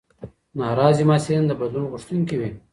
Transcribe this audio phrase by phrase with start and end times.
[0.59, 2.49] ناراضي محصلین د بدلون غوښتونکي وي.